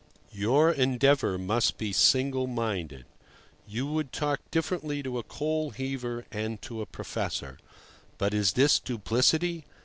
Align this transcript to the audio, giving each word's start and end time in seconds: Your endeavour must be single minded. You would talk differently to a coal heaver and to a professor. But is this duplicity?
Your 0.33 0.71
endeavour 0.71 1.37
must 1.37 1.77
be 1.77 1.93
single 1.93 2.47
minded. 2.47 3.05
You 3.67 3.85
would 3.85 4.11
talk 4.11 4.39
differently 4.49 5.03
to 5.03 5.19
a 5.19 5.23
coal 5.23 5.69
heaver 5.69 6.25
and 6.31 6.59
to 6.63 6.81
a 6.81 6.87
professor. 6.87 7.59
But 8.17 8.33
is 8.33 8.53
this 8.53 8.79
duplicity? 8.79 9.63